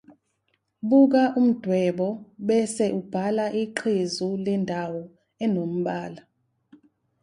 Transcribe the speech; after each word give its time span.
Buka 0.89 1.23
umdwebo 1.39 2.07
bese 2.47 2.85
ubhala 2.99 3.45
iqhezu 3.63 4.27
lendawo 4.45 5.01
enombala. 5.43 6.21